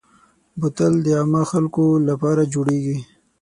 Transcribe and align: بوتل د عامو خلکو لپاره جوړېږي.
بوتل 0.59 0.93
د 1.05 1.07
عامو 1.19 1.41
خلکو 1.51 1.85
لپاره 2.09 2.41
جوړېږي. 2.53 2.97